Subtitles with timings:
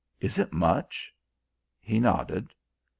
[0.19, 1.13] "Is it much?"
[1.79, 2.55] He nodded.